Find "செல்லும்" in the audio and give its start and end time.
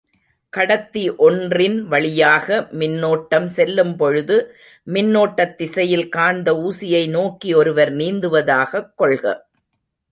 3.45-3.95